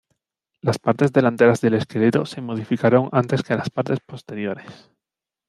[0.61, 4.89] Las partes delanteras del esqueleto se modificaron antes que las partes posteriores.